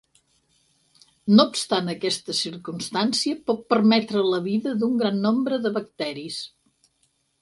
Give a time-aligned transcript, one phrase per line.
[1.33, 6.41] No obstant aquesta circumstància, pot permetre la vida d'un gran nombre de bacteris.